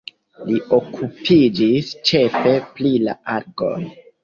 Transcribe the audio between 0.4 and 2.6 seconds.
Li okupiĝis ĉefe